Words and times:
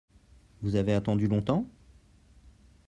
Vous 0.63 0.77
avez 0.77 0.93
attendu 0.95 1.27
longtemps? 1.27 1.69